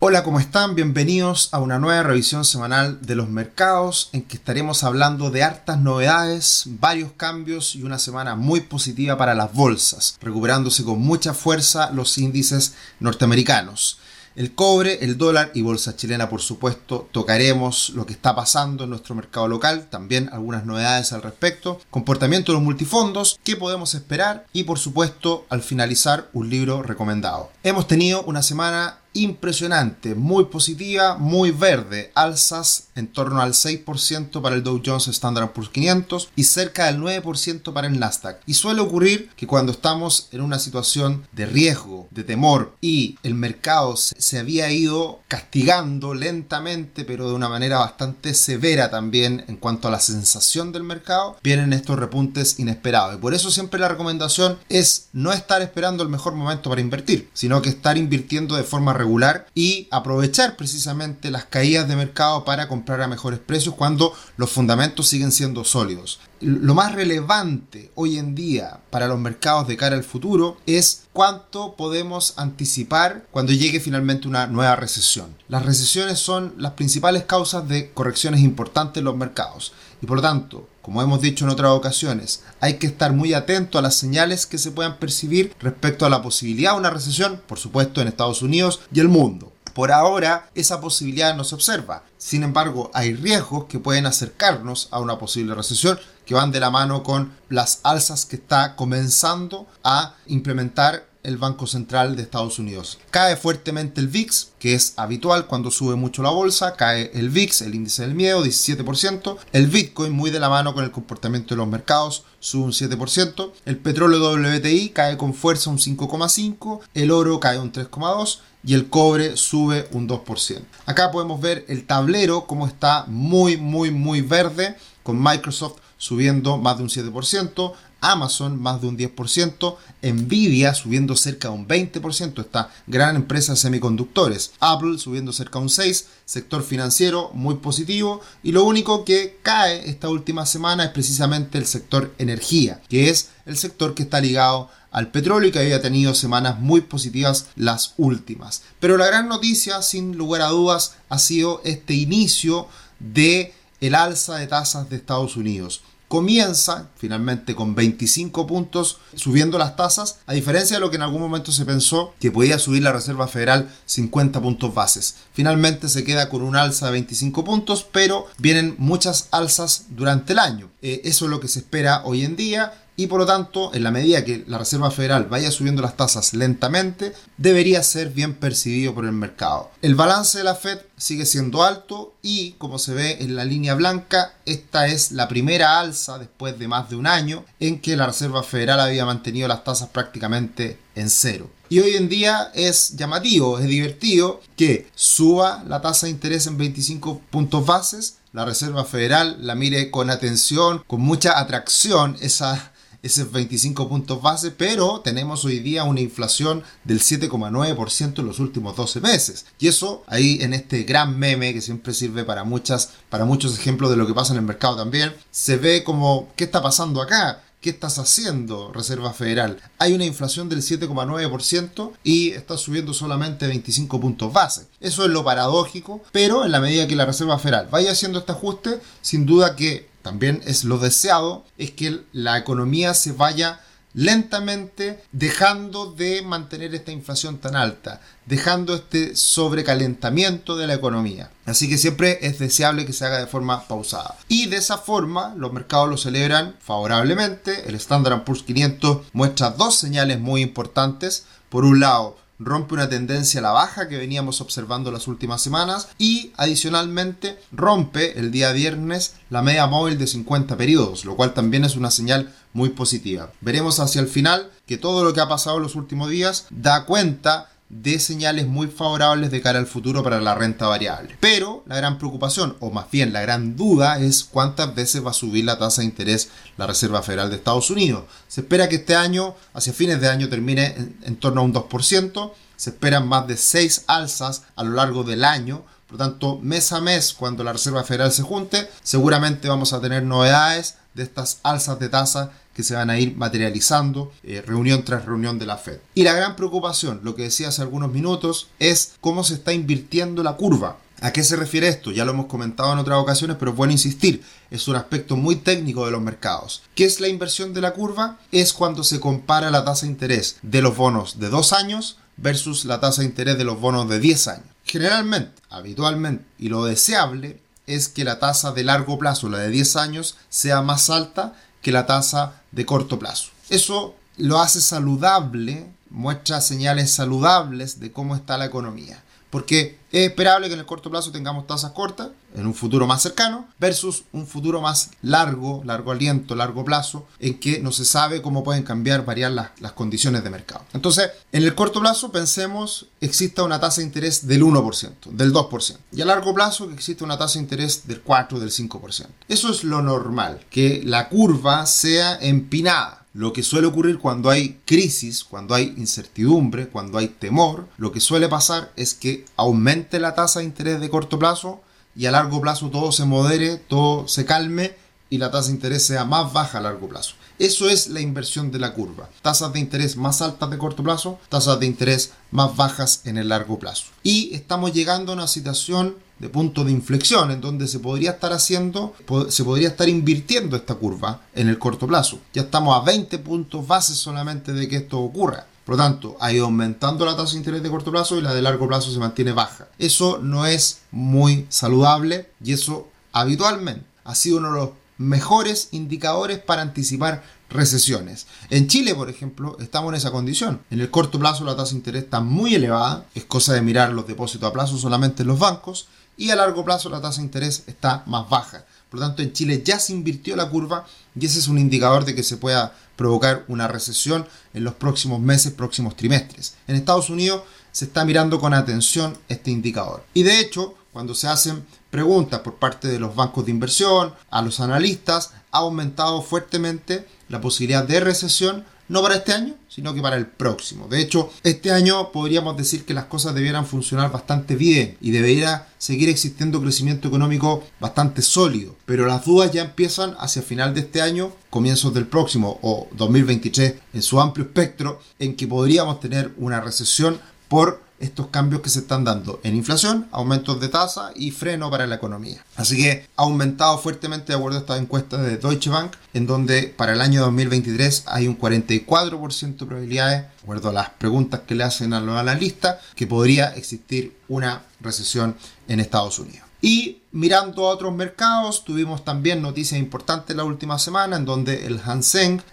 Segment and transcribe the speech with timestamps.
[0.00, 0.76] Hola, ¿cómo están?
[0.76, 5.80] Bienvenidos a una nueva revisión semanal de los mercados en que estaremos hablando de hartas
[5.80, 11.90] novedades, varios cambios y una semana muy positiva para las bolsas, recuperándose con mucha fuerza
[11.90, 13.98] los índices norteamericanos.
[14.36, 18.90] El cobre, el dólar y bolsa chilena, por supuesto, tocaremos lo que está pasando en
[18.90, 24.46] nuestro mercado local, también algunas novedades al respecto, comportamiento de los multifondos, qué podemos esperar
[24.52, 27.50] y, por supuesto, al finalizar, un libro recomendado.
[27.64, 34.56] Hemos tenido una semana impresionante, muy positiva, muy verde, alzas en torno al 6% para
[34.56, 38.40] el Dow Jones Standard Poor's 500 y cerca del 9% para el Nasdaq.
[38.46, 43.34] Y suele ocurrir que cuando estamos en una situación de riesgo, de temor y el
[43.34, 49.88] mercado se había ido castigando lentamente, pero de una manera bastante severa también en cuanto
[49.88, 53.16] a la sensación del mercado, vienen estos repuntes inesperados.
[53.16, 57.30] Y por eso siempre la recomendación es no estar esperando el mejor momento para invertir,
[57.32, 59.07] sino que estar invirtiendo de forma regular
[59.54, 65.08] y aprovechar precisamente las caídas de mercado para comprar a mejores precios cuando los fundamentos
[65.08, 66.20] siguen siendo sólidos.
[66.40, 71.74] Lo más relevante hoy en día para los mercados de cara al futuro es cuánto
[71.74, 75.34] podemos anticipar cuando llegue finalmente una nueva recesión.
[75.48, 80.22] Las recesiones son las principales causas de correcciones importantes en los mercados y por lo
[80.22, 84.46] tanto como hemos dicho en otras ocasiones, hay que estar muy atento a las señales
[84.46, 88.40] que se puedan percibir respecto a la posibilidad de una recesión, por supuesto en Estados
[88.40, 89.52] Unidos y el mundo.
[89.74, 92.04] Por ahora esa posibilidad no se observa.
[92.16, 96.70] Sin embargo, hay riesgos que pueden acercarnos a una posible recesión que van de la
[96.70, 102.98] mano con las alzas que está comenzando a implementar el Banco Central de Estados Unidos.
[103.10, 107.62] Cae fuertemente el VIX, que es habitual cuando sube mucho la bolsa, cae el VIX,
[107.62, 111.58] el índice del miedo, 17%, el Bitcoin muy de la mano con el comportamiento de
[111.58, 117.40] los mercados, sube un 7%, el petróleo WTI cae con fuerza un 5,5%, el oro
[117.40, 120.62] cae un 3,2%, y el cobre sube un 2%.
[120.86, 126.76] Acá podemos ver el tablero como está muy muy muy verde con Microsoft subiendo más
[126.76, 132.70] de un 7%, Amazon más de un 10%, Nvidia subiendo cerca de un 20%, esta
[132.86, 138.20] gran empresa de semiconductores, Apple subiendo cerca de un 6%, sector financiero muy positivo.
[138.42, 143.30] Y lo único que cae esta última semana es precisamente el sector energía, que es
[143.46, 147.94] el sector que está ligado al petróleo y que había tenido semanas muy positivas las
[147.96, 148.62] últimas.
[148.80, 154.36] Pero la gran noticia, sin lugar a dudas, ha sido este inicio de el alza
[154.36, 160.76] de tasas de Estados Unidos comienza finalmente con 25 puntos subiendo las tasas, a diferencia
[160.76, 164.40] de lo que en algún momento se pensó que podía subir la Reserva Federal 50
[164.40, 165.16] puntos bases.
[165.32, 170.38] Finalmente se queda con un alza de 25 puntos, pero vienen muchas alzas durante el
[170.38, 170.70] año.
[170.82, 173.84] Eh, eso es lo que se espera hoy en día y por lo tanto, en
[173.84, 178.92] la medida que la Reserva Federal vaya subiendo las tasas lentamente, debería ser bien percibido
[178.92, 179.70] por el mercado.
[179.82, 183.76] El balance de la Fed sigue siendo alto y, como se ve en la línea
[183.76, 188.08] blanca, esta es la primera alza después de más de un año en que la
[188.08, 191.48] Reserva Federal había mantenido las tasas prácticamente en cero.
[191.68, 196.58] Y hoy en día es llamativo, es divertido que suba la tasa de interés en
[196.58, 202.72] 25 puntos bases, la Reserva Federal la mire con atención, con mucha atracción esa
[203.02, 208.76] esos 25 puntos base, pero tenemos hoy día una inflación del 7,9% en los últimos
[208.76, 209.46] 12 meses.
[209.58, 213.90] Y eso ahí en este gran meme que siempre sirve para muchas para muchos ejemplos
[213.90, 217.42] de lo que pasa en el mercado también, se ve como ¿qué está pasando acá?
[217.60, 219.58] ¿Qué estás haciendo, Reserva Federal?
[219.80, 224.68] Hay una inflación del 7,9% y está subiendo solamente 25 puntos base.
[224.78, 228.30] Eso es lo paradójico, pero en la medida que la Reserva Federal vaya haciendo este
[228.30, 233.60] ajuste, sin duda que también es lo deseado, es que la economía se vaya
[233.92, 241.30] lentamente dejando de mantener esta inflación tan alta, dejando este sobrecalentamiento de la economía.
[241.44, 244.16] Así que siempre es deseable que se haga de forma pausada.
[244.28, 247.68] Y de esa forma los mercados lo celebran favorablemente.
[247.68, 251.26] El Standard Poor's 500 muestra dos señales muy importantes.
[251.50, 255.88] Por un lado, rompe una tendencia a la baja que veníamos observando las últimas semanas
[255.98, 261.64] y adicionalmente rompe el día viernes la media móvil de 50 periodos, lo cual también
[261.64, 263.32] es una señal muy positiva.
[263.40, 266.84] Veremos hacia el final que todo lo que ha pasado en los últimos días da
[266.84, 271.16] cuenta de señales muy favorables de cara al futuro para la renta variable.
[271.20, 275.14] Pero la gran preocupación, o más bien la gran duda, es cuántas veces va a
[275.14, 278.04] subir la tasa de interés la Reserva Federal de Estados Unidos.
[278.26, 282.32] Se espera que este año, hacia fines de año, termine en, torno a un 2%.
[282.56, 285.64] Se esperan más de 6 alzas a lo largo del año.
[285.86, 289.80] Por lo tanto, mes a mes, cuando la Reserva Federal se junte, seguramente vamos a
[289.80, 294.84] tener novedades de estas alzas de tasa que se van a ir materializando eh, reunión
[294.84, 295.78] tras reunión de la Fed.
[295.94, 300.24] Y la gran preocupación, lo que decía hace algunos minutos, es cómo se está invirtiendo
[300.24, 300.78] la curva.
[301.00, 301.92] ¿A qué se refiere esto?
[301.92, 304.24] Ya lo hemos comentado en otras ocasiones, pero es bueno insistir.
[304.50, 306.62] Es un aspecto muy técnico de los mercados.
[306.74, 308.18] ¿Qué es la inversión de la curva?
[308.32, 312.64] Es cuando se compara la tasa de interés de los bonos de dos años versus
[312.64, 314.46] la tasa de interés de los bonos de 10 años.
[314.64, 319.76] Generalmente, habitualmente y lo deseable es que la tasa de largo plazo, la de 10
[319.76, 323.30] años, sea más alta que la tasa de corto plazo.
[323.48, 330.48] Eso lo hace saludable, muestra señales saludables de cómo está la economía porque es esperable
[330.48, 334.26] que en el corto plazo tengamos tasas cortas, en un futuro más cercano, versus un
[334.26, 339.04] futuro más largo, largo aliento, largo plazo, en que no se sabe cómo pueden cambiar,
[339.06, 340.64] variar las, las condiciones de mercado.
[340.74, 345.76] Entonces, en el corto plazo pensemos exista una tasa de interés del 1%, del 2%,
[345.92, 349.06] y a largo plazo que existe una tasa de interés del 4, del 5%.
[349.28, 354.60] Eso es lo normal, que la curva sea empinada lo que suele ocurrir cuando hay
[354.64, 360.14] crisis, cuando hay incertidumbre, cuando hay temor, lo que suele pasar es que aumente la
[360.14, 361.60] tasa de interés de corto plazo
[361.96, 364.76] y a largo plazo todo se modere, todo se calme
[365.10, 367.16] y la tasa de interés sea más baja a largo plazo.
[367.40, 369.10] Eso es la inversión de la curva.
[369.20, 373.30] Tasas de interés más altas de corto plazo, tasas de interés más bajas en el
[373.30, 373.86] largo plazo.
[374.04, 378.32] Y estamos llegando a una situación de punto de inflexión en donde se podría estar
[378.32, 378.94] haciendo,
[379.28, 382.18] se podría estar invirtiendo esta curva en el corto plazo.
[382.32, 385.46] Ya estamos a 20 puntos base solamente de que esto ocurra.
[385.64, 388.32] Por lo tanto, ha ido aumentando la tasa de interés de corto plazo y la
[388.32, 389.68] de largo plazo se mantiene baja.
[389.78, 396.38] Eso no es muy saludable y eso habitualmente ha sido uno de los mejores indicadores
[396.38, 398.26] para anticipar recesiones.
[398.50, 400.60] En Chile, por ejemplo, estamos en esa condición.
[400.70, 403.92] En el corto plazo la tasa de interés está muy elevada, es cosa de mirar
[403.92, 405.88] los depósitos a plazo solamente en los bancos,
[406.18, 408.66] y a largo plazo la tasa de interés está más baja.
[408.90, 410.84] Por lo tanto, en Chile ya se invirtió la curva
[411.18, 415.20] y ese es un indicador de que se pueda provocar una recesión en los próximos
[415.20, 416.56] meses, próximos trimestres.
[416.66, 420.04] En Estados Unidos se está mirando con atención este indicador.
[420.12, 424.42] Y de hecho, cuando se hacen preguntas por parte de los bancos de inversión, a
[424.42, 430.02] los analistas, ha aumentado fuertemente la posibilidad de recesión no para este año, sino que
[430.02, 430.88] para el próximo.
[430.88, 435.68] De hecho, este año podríamos decir que las cosas debieran funcionar bastante bien y debería
[435.78, 438.74] seguir existiendo crecimiento económico bastante sólido.
[438.86, 443.74] Pero las dudas ya empiezan hacia final de este año, comienzos del próximo o 2023
[443.94, 448.80] en su amplio espectro, en que podríamos tener una recesión por estos cambios que se
[448.80, 452.44] están dando en inflación, aumentos de tasa y freno para la economía.
[452.56, 456.74] Así que ha aumentado fuertemente de acuerdo a esta encuesta de Deutsche Bank, en donde
[456.76, 461.54] para el año 2023 hay un 44% de probabilidades, de acuerdo a las preguntas que
[461.54, 465.36] le hacen a los analistas, que podría existir una recesión
[465.66, 466.46] en Estados Unidos.
[466.60, 471.80] Y mirando a otros mercados, tuvimos también noticias importantes la última semana en donde el
[471.80, 472.02] Hang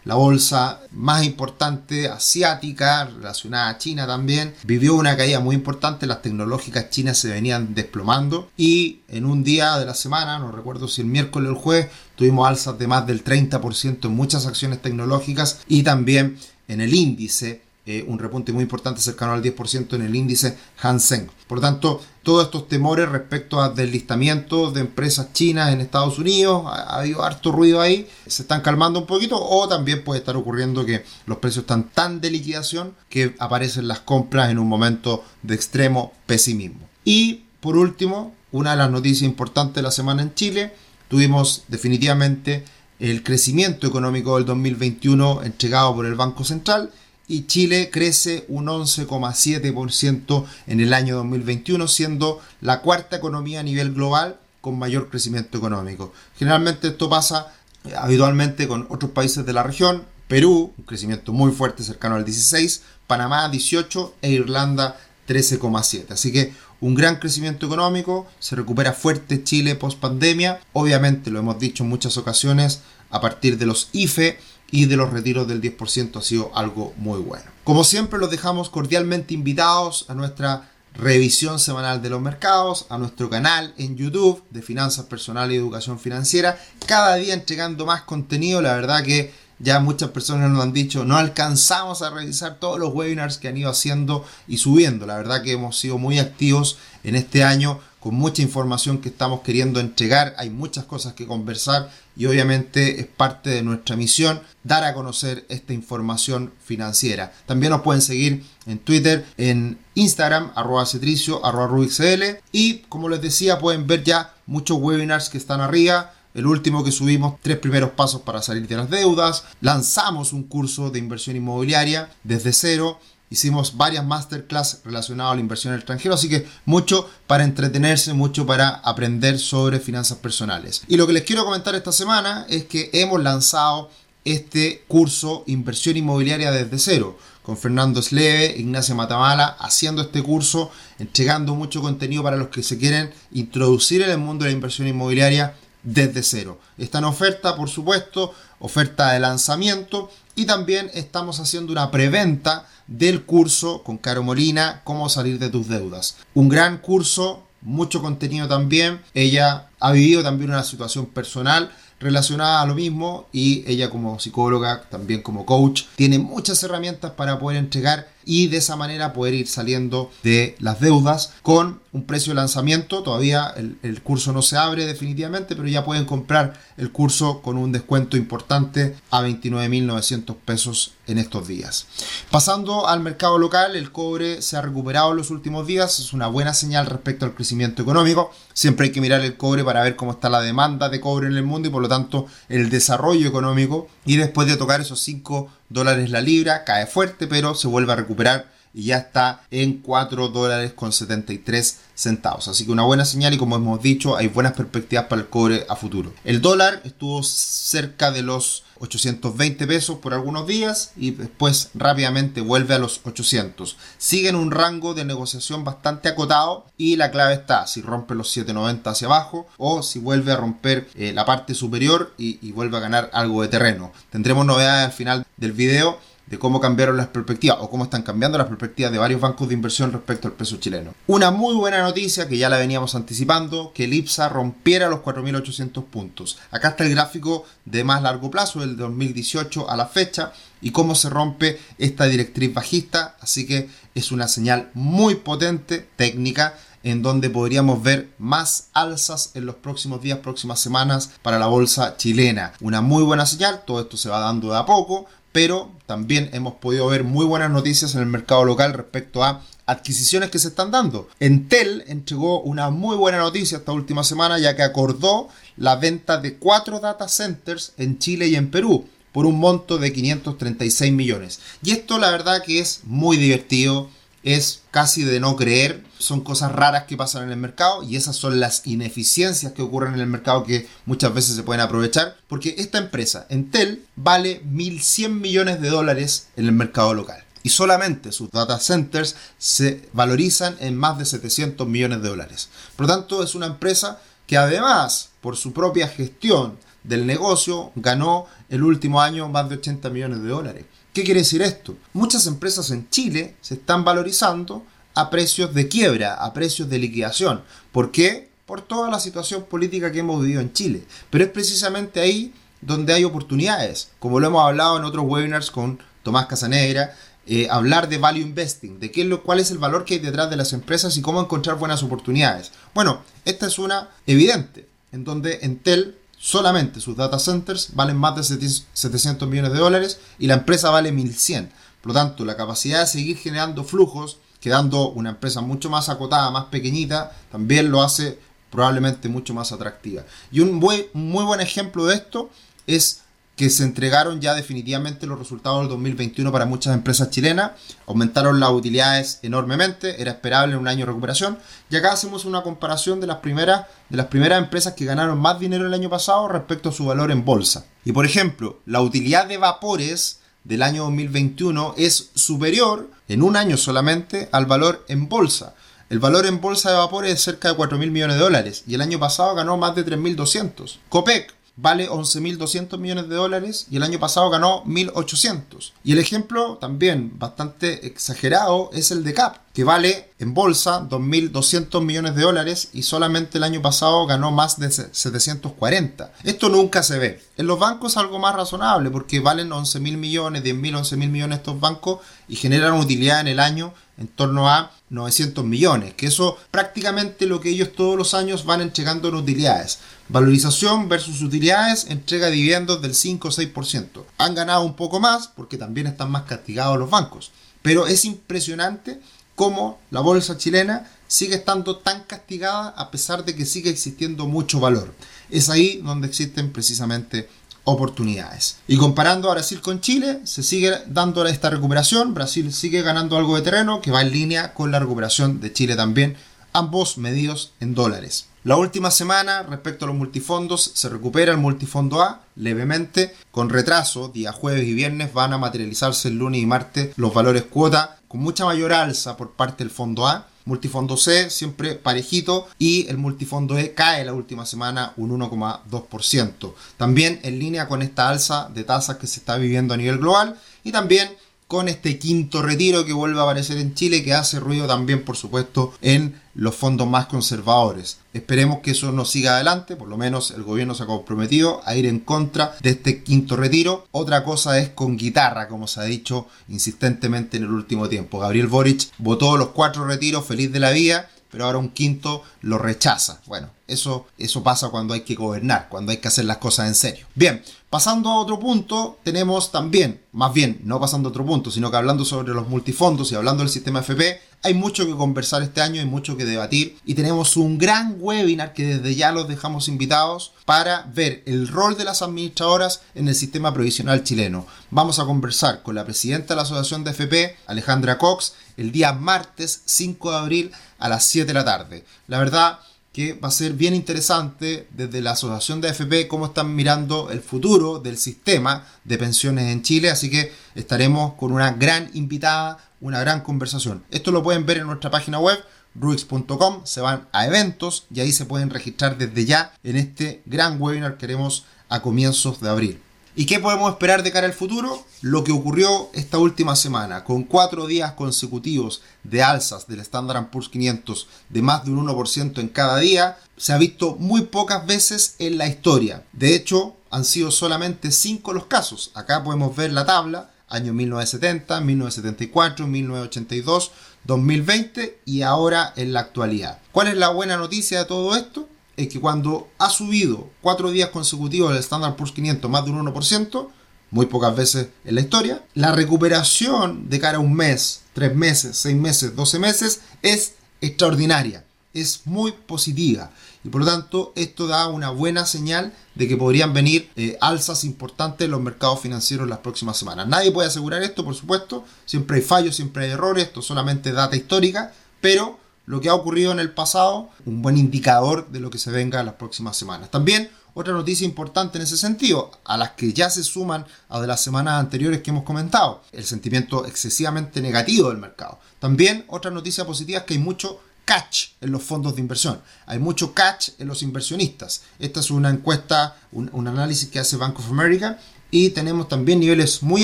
[0.05, 6.21] la bolsa más importante asiática relacionada a China también, vivió una caída muy importante, las
[6.21, 11.01] tecnológicas chinas se venían desplomando y en un día de la semana, no recuerdo si
[11.01, 15.59] el miércoles o el jueves, tuvimos alzas de más del 30% en muchas acciones tecnológicas
[15.67, 16.37] y también
[16.67, 21.29] en el índice eh, un repunte muy importante cercano al 10% en el índice Hansen.
[21.47, 26.63] Por lo tanto, todos estos temores respecto a deslistamiento de empresas chinas en Estados Unidos,
[26.65, 30.83] ha, habido harto ruido ahí, se están calmando un poquito o también puede estar ocurriendo
[30.83, 35.53] que los precios están tan de liquidación que aparecen las compras en un momento de
[35.53, 36.89] extremo pesimismo.
[37.03, 40.73] Y por último, una de las noticias importantes de la semana en Chile,
[41.07, 42.65] tuvimos definitivamente
[42.99, 46.91] el crecimiento económico del 2021 entregado por el Banco Central
[47.27, 53.93] y Chile crece un 11,7% en el año 2021, siendo la cuarta economía a nivel
[53.93, 56.13] global con mayor crecimiento económico.
[56.37, 57.53] Generalmente esto pasa
[57.85, 62.25] eh, habitualmente con otros países de la región, Perú, un crecimiento muy fuerte cercano al
[62.25, 66.11] 16, Panamá 18 e Irlanda 13,7.
[66.11, 71.59] Así que un gran crecimiento económico, se recupera fuerte Chile post pandemia, obviamente lo hemos
[71.59, 74.37] dicho en muchas ocasiones, a partir de los IFE
[74.71, 77.45] y de los retiros del 10% ha sido algo muy bueno.
[77.63, 83.29] Como siempre los dejamos cordialmente invitados a nuestra revisión semanal de los mercados, a nuestro
[83.29, 88.75] canal en YouTube de Finanzas Personales y Educación Financiera, cada día entregando más contenido, la
[88.75, 93.37] verdad que ya muchas personas nos han dicho, no alcanzamos a revisar todos los webinars
[93.37, 97.43] que han ido haciendo y subiendo, la verdad que hemos sido muy activos en este
[97.43, 102.99] año con mucha información que estamos queriendo entregar, hay muchas cosas que conversar y obviamente
[102.99, 107.33] es parte de nuestra misión dar a conocer esta información financiera.
[107.47, 113.23] También nos pueden seguir en Twitter, en Instagram, arroba cetricio, arroba rubixl y como les
[113.23, 116.13] decía pueden ver ya muchos webinars que están arriba.
[116.35, 120.91] El último que subimos, tres primeros pasos para salir de las deudas, lanzamos un curso
[120.91, 126.15] de inversión inmobiliaria desde cero, hicimos varias masterclass relacionadas a la inversión en el extranjero,
[126.15, 130.83] así que mucho para entretenerse, mucho para aprender sobre finanzas personales.
[130.87, 133.89] Y lo que les quiero comentar esta semana es que hemos lanzado
[134.23, 141.53] este curso Inversión Inmobiliaria desde cero con Fernando Sleve, Ignacio Matamala, haciendo este curso, entregando
[141.53, 145.53] mucho contenido para los que se quieren introducir en el mundo de la inversión inmobiliaria
[145.83, 146.59] desde cero.
[146.79, 153.23] Está en oferta, por supuesto, oferta de lanzamiento y también estamos haciendo una preventa del
[153.23, 156.17] curso con Caro Molina, cómo salir de tus deudas.
[156.33, 159.01] Un gran curso, mucho contenido también.
[159.13, 164.83] Ella ha vivido también una situación personal relacionada a lo mismo y ella como psicóloga,
[164.89, 169.47] también como coach, tiene muchas herramientas para poder entregar y de esa manera poder ir
[169.47, 173.03] saliendo de las deudas con un precio de lanzamiento.
[173.03, 177.71] Todavía el, curso no se abre definitivamente, pero ya pueden comprar el curso con un
[177.71, 181.87] descuento importante a 29.900 pesos en estos días.
[182.29, 186.27] Pasando al mercado local, el cobre se ha recuperado en los últimos días, es una
[186.27, 188.31] buena señal respecto al crecimiento económico.
[188.53, 191.37] Siempre hay que mirar el cobre para ver cómo está la demanda de cobre en
[191.37, 193.87] el mundo y por lo tanto el desarrollo económico.
[194.05, 197.97] Y después de tocar esos 5 dólares la libra, cae fuerte, pero se vuelve a
[197.97, 202.49] recuperar y ya está en 4 dólares con 73 centavos.
[202.49, 205.65] Así que una buena señal y como hemos dicho, hay buenas perspectivas para el cobre
[205.69, 206.13] a futuro.
[206.25, 212.73] El dólar estuvo cerca de los 820 pesos por algunos días y después rápidamente vuelve
[212.73, 213.77] a los 800.
[213.97, 218.29] Sigue en un rango de negociación bastante acotado y la clave está si rompe los
[218.29, 222.77] 790 hacia abajo o si vuelve a romper eh, la parte superior y, y vuelve
[222.77, 223.91] a ganar algo de terreno.
[224.09, 225.99] Tendremos novedades al final del video
[226.39, 229.91] cómo cambiaron las perspectivas o cómo están cambiando las perspectivas de varios bancos de inversión
[229.91, 230.93] respecto al peso chileno.
[231.07, 235.83] Una muy buena noticia que ya la veníamos anticipando, que el IPSA rompiera los 4.800
[235.85, 236.37] puntos.
[236.51, 240.95] Acá está el gráfico de más largo plazo, del 2018 a la fecha, y cómo
[240.95, 247.31] se rompe esta directriz bajista, así que es una señal muy potente, técnica, en donde
[247.31, 252.53] podríamos ver más alzas en los próximos días, próximas semanas para la bolsa chilena.
[252.61, 256.53] Una muy buena señal, todo esto se va dando de a poco, pero también hemos
[256.53, 260.71] podido ver muy buenas noticias en el mercado local respecto a adquisiciones que se están
[260.71, 261.09] dando.
[261.19, 265.27] Entel entregó una muy buena noticia esta última semana ya que acordó
[265.57, 269.91] la venta de cuatro data centers en Chile y en Perú por un monto de
[269.91, 271.41] 536 millones.
[271.61, 273.89] Y esto la verdad que es muy divertido
[274.25, 278.15] es casi de no creer, son cosas raras que pasan en el mercado y esas
[278.15, 282.55] son las ineficiencias que ocurren en el mercado que muchas veces se pueden aprovechar, porque
[282.57, 287.23] esta empresa, Entel, vale 1.100 millones de dólares en el mercado local.
[287.43, 292.49] Y solamente sus data centers se valorizan en más de 700 millones de dólares.
[292.75, 298.25] Por lo tanto, es una empresa que además, por su propia gestión del negocio, ganó
[298.49, 300.65] el último año más de 80 millones de dólares.
[300.95, 301.75] ¿Qué quiere decir esto?
[301.91, 307.43] Muchas empresas en Chile se están valorizando a precios de quiebra, a precios de liquidación.
[307.73, 308.29] ¿Por qué?
[308.45, 310.85] Por toda la situación política que hemos vivido en Chile.
[311.09, 315.79] Pero es precisamente ahí donde hay oportunidades, como lo hemos hablado en otros webinars con
[316.01, 316.95] Tomás Casanegra,
[317.27, 320.29] eh, hablar de value investing, de qué lo, cuál es el valor que hay detrás
[320.29, 322.53] de las empresas y cómo encontrar buenas oportunidades.
[322.73, 328.23] Bueno, esta es una evidente, en donde Entel solamente sus data centers valen más de
[328.23, 331.51] 700 millones de dólares y la empresa vale 1100.
[331.81, 336.31] Por lo tanto, la capacidad de seguir generando flujos, quedando una empresa mucho más acotada,
[336.31, 338.17] más pequeñita, también lo hace
[338.49, 340.03] probablemente mucho más atractiva.
[340.31, 342.31] Y un muy buen ejemplo de esto
[342.65, 343.01] es
[343.35, 347.51] que se entregaron ya definitivamente los resultados del 2021 para muchas empresas chilenas,
[347.85, 351.37] aumentaron las utilidades enormemente, era esperable un año de recuperación,
[351.69, 355.39] y acá hacemos una comparación de las primeras, de las primeras empresas que ganaron más
[355.39, 357.65] dinero el año pasado respecto a su valor en bolsa.
[357.83, 363.57] Y por ejemplo, la utilidad de vapores del año 2021 es superior en un año
[363.57, 365.55] solamente al valor en bolsa.
[365.89, 368.73] El valor en bolsa de vapores es cerca de 4 mil millones de dólares y
[368.73, 370.79] el año pasado ganó más de 3.200.
[370.89, 375.71] COPEC vale 11.200 millones de dólares y el año pasado ganó 1.800.
[375.83, 381.81] Y el ejemplo también bastante exagerado es el de CAP, que vale en bolsa 2.200
[381.81, 386.11] millones de dólares y solamente el año pasado ganó más de 740.
[386.23, 387.21] Esto nunca se ve.
[387.37, 391.59] En los bancos es algo más razonable porque valen 11.000 millones, 10.000, 11.000 millones estos
[391.59, 397.25] bancos y generan utilidad en el año en torno a 900 millones, que eso prácticamente
[397.25, 399.79] lo que ellos todos los años van entregando en utilidades.
[400.09, 404.03] Valorización versus utilidades entrega dividendos del 5 o 6%.
[404.17, 407.31] Han ganado un poco más porque también están más castigados los bancos.
[407.61, 408.99] Pero es impresionante
[409.33, 414.59] cómo la bolsa chilena sigue estando tan castigada a pesar de que sigue existiendo mucho
[414.59, 414.93] valor.
[415.29, 417.27] Es ahí donde existen precisamente
[417.65, 418.57] oportunidades.
[418.67, 422.13] Y comparando a Brasil con Chile, se sigue dando esta recuperación.
[422.13, 425.75] Brasil sigue ganando algo de terreno que va en línea con la recuperación de Chile
[425.75, 426.15] también,
[426.53, 428.27] ambos medidos en dólares.
[428.43, 434.09] La última semana, respecto a los multifondos, se recupera el multifondo A levemente, con retraso,
[434.09, 438.19] día jueves y viernes van a materializarse el lunes y martes los valores cuota con
[438.19, 443.57] mucha mayor alza por parte del fondo A multifondo C siempre parejito y el multifondo
[443.57, 446.53] E cae la última semana un 1,2%.
[446.77, 450.39] También en línea con esta alza de tasas que se está viviendo a nivel global
[450.63, 451.09] y también
[451.47, 455.15] con este quinto retiro que vuelve a aparecer en Chile que hace ruido también por
[455.15, 457.99] supuesto en los fondos más conservadores.
[458.13, 461.75] Esperemos que eso no siga adelante, por lo menos el gobierno se ha comprometido a
[461.75, 463.87] ir en contra de este quinto retiro.
[463.91, 468.19] Otra cosa es con guitarra, como se ha dicho insistentemente en el último tiempo.
[468.19, 472.57] Gabriel Boric votó los cuatro retiros feliz de la vida pero ahora un quinto lo
[472.57, 473.19] rechaza.
[473.25, 476.75] Bueno, eso, eso pasa cuando hay que gobernar, cuando hay que hacer las cosas en
[476.75, 477.07] serio.
[477.13, 481.69] Bien, pasando a otro punto, tenemos también, más bien, no pasando a otro punto, sino
[481.69, 485.59] que hablando sobre los multifondos y hablando del sistema FP, hay mucho que conversar este
[485.61, 489.67] año, hay mucho que debatir y tenemos un gran webinar que desde ya los dejamos
[489.67, 494.45] invitados para ver el rol de las administradoras en el sistema provisional chileno.
[494.69, 498.93] Vamos a conversar con la presidenta de la Asociación de FP, Alejandra Cox, el día
[498.93, 501.83] martes 5 de abril a las 7 de la tarde.
[502.07, 502.59] La verdad
[502.95, 507.19] que va a ser bien interesante desde la Asociación de AFP cómo están mirando el
[507.19, 512.99] futuro del sistema de pensiones en Chile, así que estaremos con una gran invitada, una
[512.99, 513.83] gran conversación.
[513.91, 515.43] Esto lo pueden ver en nuestra página web
[515.75, 520.61] ruix.com, se van a eventos y ahí se pueden registrar desde ya en este gran
[520.61, 522.81] webinar que haremos a comienzos de abril.
[523.17, 524.85] ¿Y qué podemos esperar de cara al futuro?
[525.01, 530.49] Lo que ocurrió esta última semana, con cuatro días consecutivos de alzas del Standard Poor's
[530.49, 535.15] 500 de más de un 1% en cada día, se ha visto muy pocas veces
[535.19, 536.03] en la historia.
[536.11, 538.91] De hecho, han sido solamente cinco los casos.
[538.95, 543.71] Acá podemos ver la tabla, año 1970, 1974, 1982,
[544.05, 546.59] 2020 y ahora en la actualidad.
[546.71, 548.47] ¿Cuál es la buena noticia de todo esto?
[548.77, 552.85] es que cuando ha subido cuatro días consecutivos el Standard Poor's 500 más de un
[552.85, 553.47] 1%,
[553.91, 558.57] muy pocas veces en la historia, la recuperación de cara a un mes, tres meses,
[558.57, 563.11] seis meses, doce meses es extraordinaria, es muy positiva.
[563.45, 567.63] Y por lo tanto, esto da una buena señal de que podrían venir eh, alzas
[567.63, 570.07] importantes en los mercados financieros en las próximas semanas.
[570.07, 571.63] Nadie puede asegurar esto, por supuesto.
[571.85, 573.25] Siempre hay fallos, siempre hay errores.
[573.25, 574.73] Esto es solamente data histórica.
[574.99, 578.71] Pero lo que ha ocurrido en el pasado, un buen indicador de lo que se
[578.71, 579.91] venga en las próximas semanas.
[579.91, 584.07] También otra noticia importante en ese sentido, a las que ya se suman a de
[584.07, 588.39] las semanas anteriores que hemos comentado, el sentimiento excesivamente negativo del mercado.
[588.57, 592.39] También otra noticia positiva es que hay mucho catch en los fondos de inversión.
[592.67, 594.61] Hay mucho catch en los inversionistas.
[594.79, 597.99] Esta es una encuesta, un, análisis que hace Bank of America
[598.31, 599.83] y tenemos también niveles muy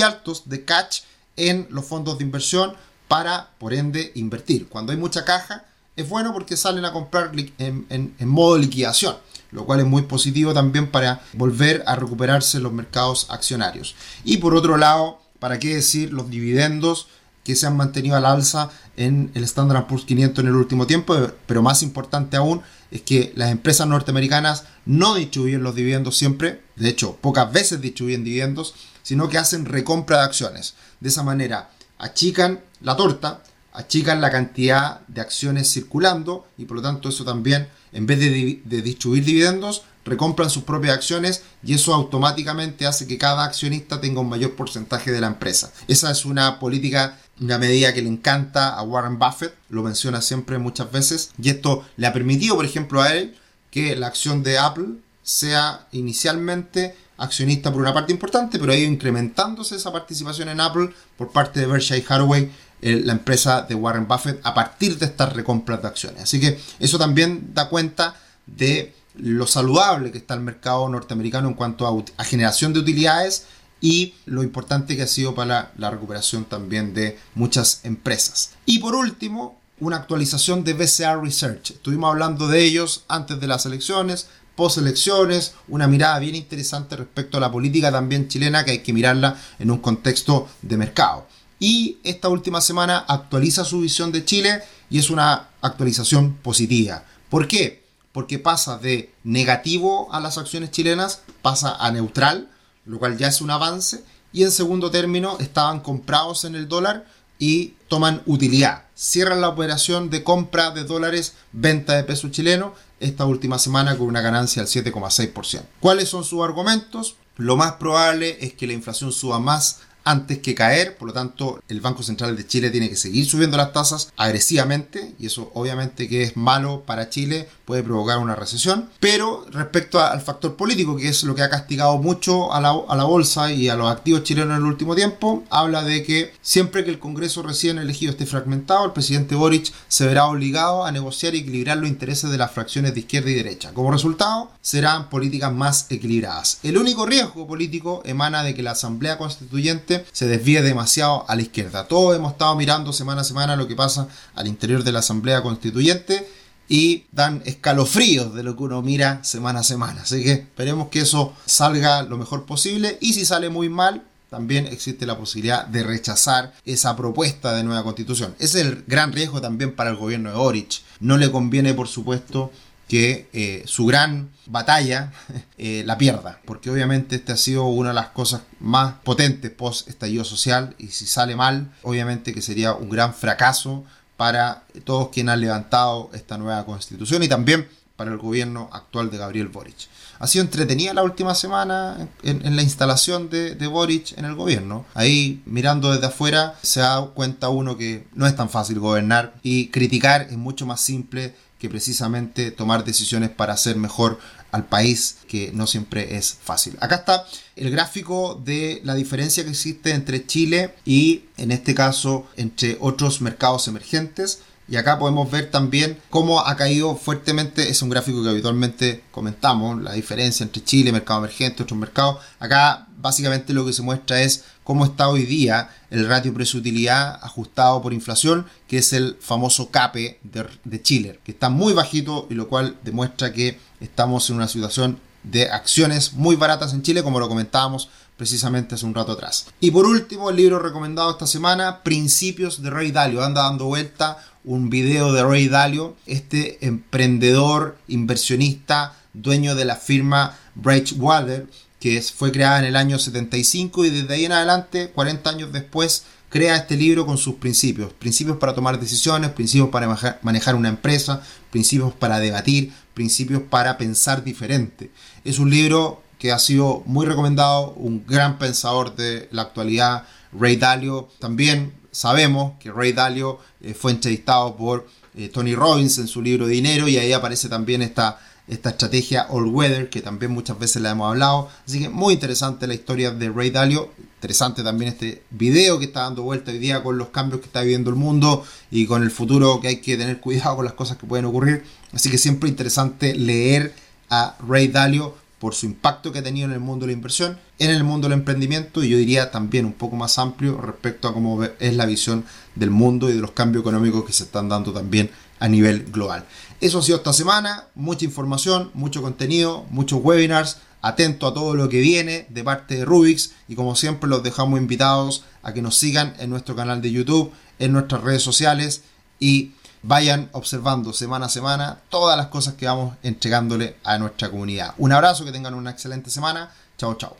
[0.00, 1.00] altos de catch
[1.36, 2.74] en los fondos de inversión
[3.08, 4.68] para, por ende, invertir.
[4.68, 5.64] Cuando hay mucha caja,
[5.96, 9.16] es bueno porque salen a comprar en, modo liquidación,
[9.50, 13.94] lo cual es muy positivo también para volver a recuperarse los mercados accionarios.
[14.24, 17.08] Y por otro lado, ¿para qué decir los dividendos
[17.44, 21.16] que se han mantenido al alza en el Standard Poor's 500 en el último tiempo?
[21.46, 26.88] Pero más importante aún es que las empresas norteamericanas no distribuyen los dividendos siempre, de
[26.88, 30.74] hecho pocas veces distribuyen dividendos, sino que hacen recompra de acciones.
[31.00, 36.82] De esa manera achican la torta achican la cantidad de acciones circulando y por lo
[36.82, 42.86] tanto eso también, en vez de, distribuir dividendos, recompran sus propias acciones y eso automáticamente
[42.86, 45.72] hace que cada accionista tenga un mayor porcentaje de la empresa.
[45.88, 50.58] Esa es una política, una medida que le encanta a Warren Buffett, lo menciona siempre
[50.58, 53.36] muchas veces y esto le ha permitido, por ejemplo, a él
[53.70, 58.90] que la acción de Apple sea inicialmente accionista por una parte importante, pero ha ido
[58.90, 62.50] incrementándose esa participación en Apple por parte de Berkshire Hathaway
[62.82, 66.22] la empresa de Warren Buffett a partir de estas recompras de acciones.
[66.22, 68.16] Así que eso también da cuenta
[68.46, 73.46] de lo saludable que está el mercado norteamericano en cuanto a, generación de utilidades
[73.82, 78.52] y lo importante que ha sido para la, recuperación también de muchas empresas.
[78.64, 81.72] Y por último, una actualización de BCR Research.
[81.72, 87.36] Estuvimos hablando de ellos antes de las elecciones, post elecciones, una mirada bien interesante respecto
[87.36, 91.26] a la política también chilena que hay que mirarla en un contexto de mercado
[91.62, 97.04] y esta última semana actualiza su visión de Chile y es una actualización positiva.
[97.30, 97.84] ¿Por qué?
[98.10, 102.50] Porque pasa de negativo a las acciones chilenas, pasa a neutral,
[102.84, 107.06] lo cual ya es un avance, y en segundo término estaban comprados en el dólar
[107.38, 108.84] y toman utilidad.
[108.94, 114.06] Cierran la operación de compra de dólares, venta de peso chileno, esta última semana con
[114.06, 115.62] una ganancia del 7,6%.
[115.80, 117.16] ¿Cuáles son sus argumentos?
[117.36, 121.62] Lo más probable es que la inflación suba más antes que caer, por lo tanto
[121.68, 126.08] el Banco Central de Chile tiene que seguir subiendo las tasas agresivamente y eso obviamente
[126.08, 131.08] que es malo para Chile, puede provocar una recesión, pero respecto al factor político, que
[131.08, 134.24] es lo que ha castigado mucho a la, a la bolsa y a los activos
[134.24, 138.26] chilenos en el último tiempo, habla de que siempre que el Congreso recién elegido esté
[138.26, 142.50] fragmentado, el presidente Boric se verá obligado a negociar y equilibrar los intereses de las
[142.50, 143.72] fracciones de izquierda y derecha.
[143.72, 146.58] Como resultado, serán políticas más equilibradas.
[146.62, 151.42] El único riesgo político emana de que la Asamblea Constituyente se desvíe demasiado a la
[151.42, 151.88] izquierda.
[151.88, 155.42] Todos hemos estado mirando semana a semana lo que pasa al interior de la Asamblea
[155.42, 156.28] Constituyente
[156.68, 160.02] y dan escalofríos de lo que uno mira semana a semana.
[160.02, 164.66] Así que esperemos que eso salga lo mejor posible y si sale muy mal, también
[164.66, 168.34] existe la posibilidad de rechazar esa propuesta de nueva constitución.
[168.38, 170.80] Ese es el gran riesgo también para el gobierno de Boric.
[171.00, 172.50] No le conviene, por supuesto,
[172.88, 175.12] que eh, su gran batalla
[175.58, 179.88] eh, la pierda, porque obviamente esta ha sido una de las cosas más potentes post
[179.88, 183.84] estallido social y si sale mal, obviamente que sería un gran fracaso
[184.16, 187.66] para todos quienes han levantado esta nueva constitución y también
[187.96, 189.88] para el gobierno actual de Gabriel Boric.
[190.18, 194.86] Ha sido entretenida la última semana en, la instalación de, de, Boric en el gobierno.
[194.94, 199.68] Ahí mirando desde afuera se da cuenta uno que no es tan fácil gobernar y
[199.68, 204.18] criticar es mucho más simple que precisamente tomar decisiones para hacer mejor
[204.50, 206.76] al país, que no siempre es fácil.
[206.80, 212.26] Acá está el gráfico de la diferencia que existe entre Chile y, en este caso,
[212.36, 214.40] entre otros mercados emergentes.
[214.68, 219.80] Y acá podemos ver también cómo ha caído fuertemente, es un gráfico que habitualmente comentamos,
[219.80, 222.16] la diferencia entre Chile, mercado emergente, otros mercados.
[222.40, 227.82] Acá básicamente lo que se muestra es cómo está hoy día el ratio precio-utilidad ajustado
[227.82, 232.34] por inflación, que es el famoso CAPE de, de Chile, que está muy bajito y
[232.34, 237.20] lo cual demuestra que estamos en una situación de acciones muy baratas en Chile, como
[237.20, 239.46] lo comentábamos precisamente hace un rato atrás.
[239.60, 243.24] Y por último, el libro recomendado esta semana, Principios de Ray Dalio.
[243.24, 250.38] Anda dando vuelta un video de Ray Dalio, este emprendedor, inversionista, dueño de la firma
[250.54, 251.48] Bridgewater,
[251.82, 256.04] que fue creada en el año 75 y desde ahí en adelante, 40 años después,
[256.28, 257.92] crea este libro con sus principios.
[257.94, 264.22] Principios para tomar decisiones, principios para manejar una empresa, principios para debatir, principios para pensar
[264.22, 264.92] diferente.
[265.24, 270.54] Es un libro que ha sido muy recomendado, un gran pensador de la actualidad, Ray
[270.54, 271.08] Dalio.
[271.18, 276.46] También sabemos que Ray Dalio eh, fue entrevistado por eh, Tony Robbins en su libro
[276.46, 280.90] Dinero y ahí aparece también esta esta estrategia all weather que también muchas veces la
[280.90, 281.48] hemos hablado.
[281.66, 283.90] Así que muy interesante la historia de Ray Dalio.
[284.16, 287.62] Interesante también este video que está dando vuelta hoy día con los cambios que está
[287.62, 290.96] viviendo el mundo y con el futuro que hay que tener cuidado con las cosas
[290.96, 291.64] que pueden ocurrir.
[291.92, 293.74] Así que siempre interesante leer
[294.10, 297.36] a Ray Dalio por su impacto que ha tenido en el mundo de la inversión,
[297.58, 301.12] en el mundo del emprendimiento y yo diría también un poco más amplio respecto a
[301.12, 302.24] cómo es la visión
[302.54, 306.24] del mundo y de los cambios económicos que se están dando también a nivel global.
[306.62, 311.68] Eso ha sido esta semana, mucha información, mucho contenido, muchos webinars, atento a todo lo
[311.68, 315.76] que viene de parte de Rubix y como siempre los dejamos invitados a que nos
[315.76, 318.82] sigan en nuestro canal de YouTube, en nuestras redes sociales
[319.18, 324.74] y vayan observando semana a semana todas las cosas que vamos entregándole a nuestra comunidad.
[324.78, 326.52] Un abrazo, que tengan una excelente semana.
[326.78, 327.16] Chao, chao.